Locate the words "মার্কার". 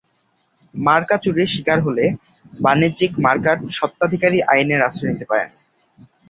3.25-3.57